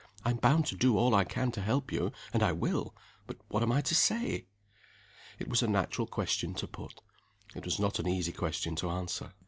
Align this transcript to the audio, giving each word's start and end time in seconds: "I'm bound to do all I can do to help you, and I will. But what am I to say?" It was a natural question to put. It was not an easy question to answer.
"I'm 0.25 0.37
bound 0.37 0.65
to 0.65 0.75
do 0.75 0.97
all 0.97 1.13
I 1.13 1.23
can 1.23 1.49
do 1.49 1.51
to 1.51 1.61
help 1.61 1.91
you, 1.91 2.11
and 2.33 2.41
I 2.41 2.53
will. 2.53 2.95
But 3.27 3.37
what 3.49 3.61
am 3.61 3.71
I 3.71 3.81
to 3.81 3.93
say?" 3.93 4.47
It 5.37 5.47
was 5.47 5.61
a 5.61 5.67
natural 5.67 6.07
question 6.07 6.55
to 6.55 6.65
put. 6.67 7.01
It 7.53 7.65
was 7.65 7.77
not 7.79 7.99
an 7.99 8.07
easy 8.07 8.31
question 8.31 8.75
to 8.77 8.89
answer. 8.89 9.33